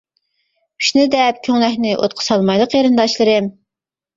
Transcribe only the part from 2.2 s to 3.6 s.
سالمايلى قېرىنداشلىرىم.